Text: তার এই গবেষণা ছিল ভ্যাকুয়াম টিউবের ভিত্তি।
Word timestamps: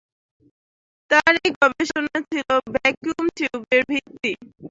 তার 1.11 1.33
এই 1.37 1.51
গবেষণা 1.57 2.17
ছিল 2.29 2.49
ভ্যাকুয়াম 2.73 3.25
টিউবের 3.37 3.81
ভিত্তি। 3.89 4.31